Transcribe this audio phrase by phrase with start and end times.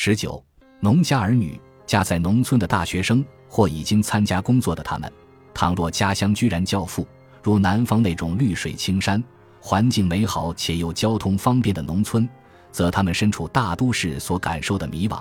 [0.00, 0.40] 十九，
[0.78, 5.12] 农家儿女，家在农村的大学生或已经参加工作的他们，
[5.52, 7.04] 倘若家乡居然较富，
[7.42, 9.20] 如南方那种绿水青山、
[9.60, 12.28] 环境美好且又交通方便的农村，
[12.70, 15.20] 则他们身处大都市所感受的迷惘，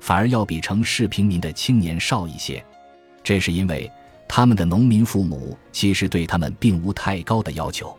[0.00, 2.64] 反而要比城市平民的青年少一些。
[3.22, 3.92] 这是因为
[4.26, 7.94] 他们的农民父母其实对他们并无太高的要求。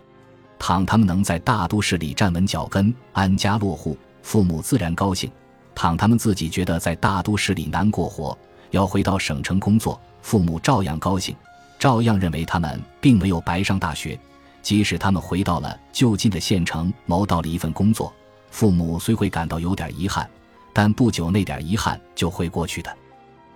[0.57, 5.29] 倘他们能在大都市里站稳脚跟、安家落户，父母自然高兴；
[5.75, 8.35] 倘他们自己觉得在大都市里难过活，
[8.71, 11.35] 要回到省城工作，父母照样高兴，
[11.77, 14.17] 照样认为他们并没有白上大学。
[14.61, 18.11] 即使他们回到了就近的县城，谋到了一份工作，
[18.49, 20.27] 父母虽会感到有点遗憾，
[20.73, 22.91] 但不久那点遗憾就会过去的。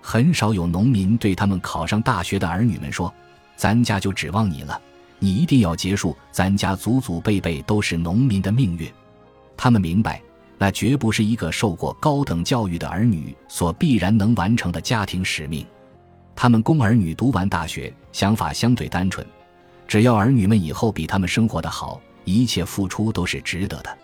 [0.00, 3.12] 很少有农民对他们考上大学的儿女们说
[3.56, 4.80] ：“咱家就指望你了。”
[5.22, 8.90] 你一定要结束咱家祖祖辈辈都是农民的命运。
[9.54, 10.22] 他们明白，
[10.62, 15.66] 那绝不是一个受过高等教育的儿女所必然能完成的家庭使命。
[16.36, 19.26] 他们供儿女读完大学，想法相对单纯，
[19.88, 23.98] 只要儿女们以后比他们生活的好，一切付出都是值得的。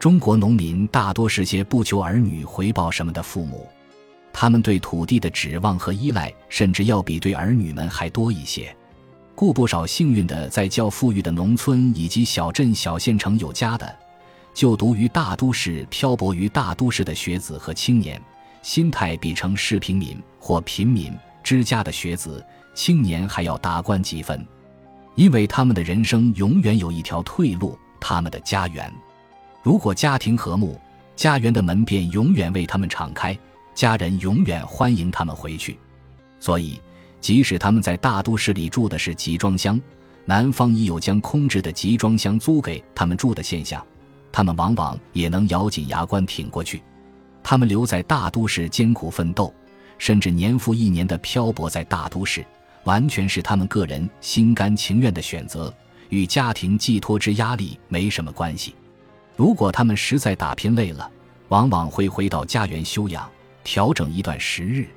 [0.00, 3.68] 中国农民大多是些不求儿女回报什么的父母，
[4.32, 8.74] 他们对土地的指望和依赖，甚至要比对儿女们还多一些。
[9.36, 13.96] 故不少幸运的在较富裕的农村以及小镇小县城有家的，
[14.54, 18.20] 就读于大都市、漂泊于大都市的学子和青年，
[18.62, 24.46] 心态比城市平民或贫民之家的学子、青年还要达观几分，
[25.14, 28.92] 因为他们的人生永远有一条退路，他们的家园。
[29.62, 30.80] 如果家庭和睦，
[31.16, 33.38] 家园的门便永远为他们敞开，
[33.74, 35.78] 家人永远欢迎他们回去。
[36.40, 36.80] 所以。
[37.22, 39.80] 即使他们在大都市里住的是集装箱，
[40.24, 43.80] 南方已有将空置的集装箱租给他们住的现象，
[44.32, 46.82] 他们往往也能咬紧牙关挺过去。
[47.42, 49.52] 他们留在大都市艰苦奋斗，
[49.98, 52.44] 甚至年复一年的漂泊在大都市，
[52.84, 55.72] 完全是他们个人心甘情愿的选择，
[56.08, 58.74] 与家庭寄托之压力没什么关系。
[59.36, 61.10] 如果他们实在打拼累了，
[61.48, 63.28] 往往会回到家园休养，
[63.64, 64.88] 调整一段时日。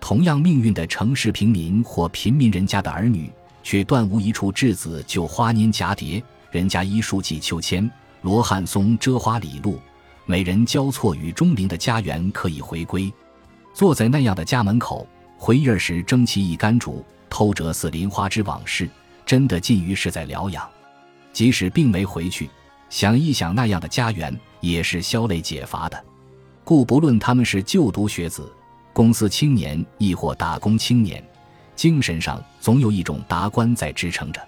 [0.00, 3.30] 同样命运的城市平民或平民人家的儿女，
[3.62, 7.90] 却断无一处稚子就花拈蛱蝶，人家一树寄秋千，
[8.22, 9.80] 罗汉松遮花里路，
[10.26, 13.12] 美人交错与钟灵的家园可以回归。
[13.72, 15.06] 坐在那样的家门口，
[15.36, 18.88] 回忆时蒸汽一竿竹，偷折似林花之往事，
[19.24, 20.68] 真的近于是在疗养。
[21.32, 22.50] 即使并没回去，
[22.90, 26.04] 想一想那样的家园，也是消累解乏的。
[26.64, 28.52] 故不论他们是就读学子。
[28.92, 31.22] 公司青年亦或打工青年，
[31.76, 34.40] 精神上总有一种达观在支撑着。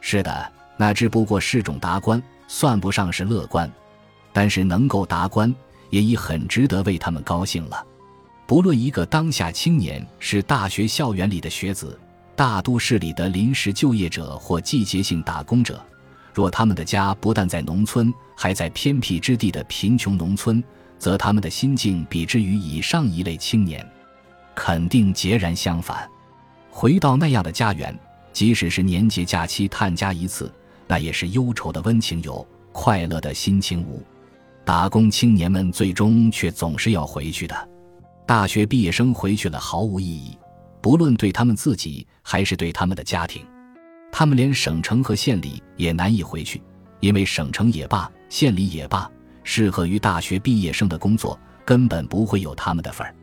[0.00, 2.22] 是的，那只不过是种达观，
[2.54, 3.70] 算不上是乐观。
[4.30, 5.54] 但是能够达观，
[5.88, 7.82] 也已很值得为他们高兴了。
[8.46, 11.98] 不论一个当下青年是大学校园里的学子，
[12.36, 15.82] 大都市里的临时就业者或季节性打工者，
[16.34, 20.62] 若他们的家不但在农村，还在偏僻之地的贫穷农村。
[20.98, 23.84] 则他们的心境比之于以上一类青年，
[24.54, 26.08] 肯定截然相反。
[26.70, 27.98] 回到那样的家园，
[28.32, 30.52] 即使是年节假期探家一次，
[30.92, 34.02] 那也是忧愁的温情有，快乐的心情无。
[34.62, 37.68] 打工青年们最终却总是要回去的。
[38.26, 40.36] 大学毕业生回去了毫无意义，
[40.82, 43.42] 不论对他们自己还是对他们的家庭。
[44.12, 46.62] 他们连省城和县里也难以回去，
[47.00, 49.10] 因为省城也罢，县里也罢。
[49.44, 53.14] 适合于大学毕业生的工作根本不会有他们的份儿，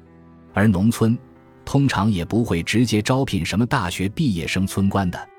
[0.56, 1.16] 而农村
[1.64, 5.30] 通常也不会直接招聘什么大学毕业生村官的，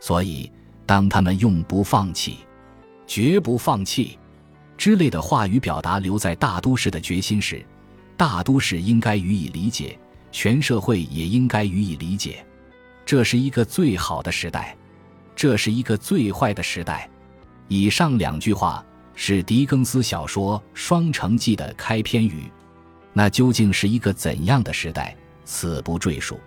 [0.00, 0.48] 所以
[0.86, 2.38] 当他们用“不放弃、
[3.06, 4.18] 绝不放弃”
[4.76, 7.64] 之类的话语表达留在大都市的决心时，
[8.16, 9.98] 大都市应该予以理解，
[10.30, 12.44] 全社会也应该予以理解。
[13.04, 14.76] 这是一个最好的时代，
[15.34, 17.08] 这是一个最坏的时代。
[17.68, 18.84] 以上两句话。
[19.14, 22.50] 是狄更斯小说《双城记》的开篇语，
[23.12, 25.14] 那究竟是一个怎样的时代？
[25.44, 26.40] 此不赘述。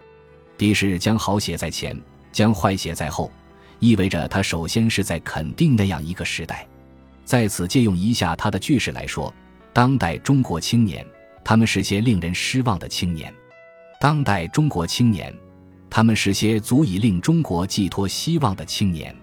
[0.57, 1.95] 狄是将好写在前，
[2.31, 3.31] 将坏写在后，
[3.85, 6.67] 意味着他首先是在肯定那样一个时代。
[7.23, 9.31] 在此借用一下他的句式来说：
[9.73, 11.05] 当代中国青年，
[11.43, 13.31] 他们是些令人失望的青年；
[13.99, 15.31] 当代中国青年，
[15.89, 19.15] 他们是些足以令中国寄托希望的青年。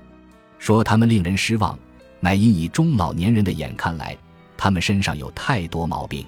[0.58, 1.76] 说他们令人失望。
[2.24, 4.16] 乃因以中老年人的眼看来，
[4.56, 6.24] 他们身上有太多毛病。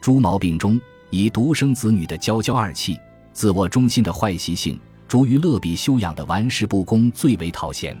[0.00, 0.80] 诸毛病中，
[1.10, 2.98] 以独生子女的娇娇二气、
[3.32, 4.76] 自我中心的坏习性、
[5.10, 8.00] 逐于乐比修养的玩世不恭最为讨嫌。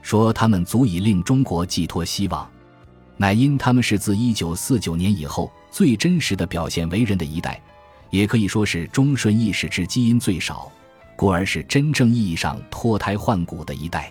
[0.00, 2.50] 说他们足以令中国寄托希望，
[3.18, 7.60] 乃因他们是自一九四九年以后最真实的表现为人的一代，
[8.08, 10.72] 也可以说是忠顺意识之基因最少，
[11.16, 14.10] 故而是真正意义上脱胎换骨的一代。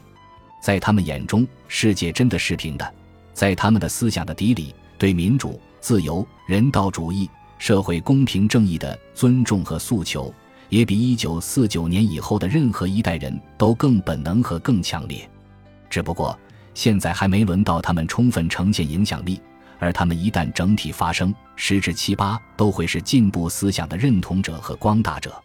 [0.62, 2.86] 在他们眼中，世界真的是平的；
[3.33, 10.31] 在他们的思想的底里，对民主、自由、人道主义、社会公平正义的尊重和诉求，
[10.69, 15.30] 也比一九四九年以后的任何一代人都更本能和更强烈。
[15.90, 16.38] 只不过。
[16.74, 19.42] 现在还没轮到他们充分呈现影响力，
[19.80, 25.44] 而他们一旦整体发生，十之七八都会是进步思想的认同者和光大者。